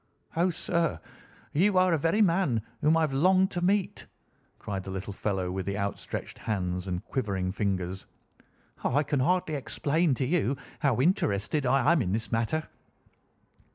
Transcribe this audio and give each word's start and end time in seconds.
"Oh, 0.35 0.49
sir, 0.49 0.99
you 1.53 1.77
are 1.77 1.91
the 1.91 1.97
very 1.99 2.23
man 2.23 2.63
whom 2.81 2.97
I 2.97 3.01
have 3.01 3.13
longed 3.13 3.51
to 3.51 3.61
meet," 3.61 4.07
cried 4.57 4.83
the 4.83 4.89
little 4.89 5.13
fellow 5.13 5.51
with 5.51 5.69
outstretched 5.69 6.39
hands 6.39 6.87
and 6.87 7.05
quivering 7.05 7.51
fingers. 7.51 8.07
"I 8.83 9.03
can 9.03 9.19
hardly 9.19 9.53
explain 9.53 10.15
to 10.15 10.25
you 10.25 10.57
how 10.79 11.01
interested 11.01 11.67
I 11.67 11.91
am 11.91 12.01
in 12.01 12.13
this 12.13 12.31
matter." 12.31 12.67